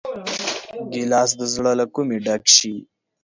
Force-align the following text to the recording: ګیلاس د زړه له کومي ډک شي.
ګیلاس 0.91 1.31
د 1.39 1.41
زړه 1.53 1.71
له 1.79 1.85
کومي 1.93 2.17
ډک 2.25 2.43
شي. 2.55 2.75